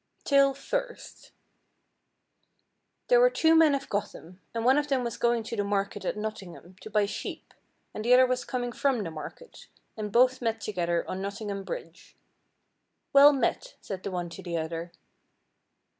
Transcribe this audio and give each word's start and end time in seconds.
]TALE 0.31 0.55
FIRST. 0.55 1.31
There 3.07 3.19
were 3.19 3.29
two 3.29 3.53
men 3.53 3.75
of 3.75 3.87
Gotham, 3.87 4.41
and 4.51 4.65
one 4.65 4.79
of 4.79 4.87
them 4.87 5.03
was 5.03 5.15
going 5.15 5.43
to 5.43 5.55
the 5.55 5.63
market 5.63 6.05
at 6.05 6.17
Nottingham 6.17 6.75
to 6.81 6.89
buy 6.89 7.05
sheep, 7.05 7.53
and 7.93 8.03
the 8.03 8.15
other 8.15 8.25
was 8.25 8.43
coming 8.43 8.71
from 8.71 9.03
the 9.03 9.11
market, 9.11 9.67
and 9.95 10.11
both 10.11 10.41
met 10.41 10.59
together 10.59 11.07
on 11.07 11.21
Nottingham 11.21 11.63
bridge. 11.65 12.17
"Well 13.13 13.31
met," 13.31 13.75
said 13.79 14.01
the 14.01 14.09
one 14.09 14.29
to 14.31 14.41
the 14.41 14.57
other. 14.57 14.91